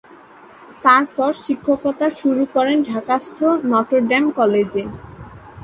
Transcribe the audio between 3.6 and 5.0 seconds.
Notre Dame কলেজে।